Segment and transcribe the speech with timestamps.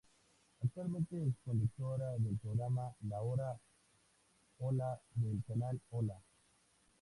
[0.63, 3.55] Actualmente es conductora del programa La Hora
[4.57, 6.19] Hola del canal ¡Hola!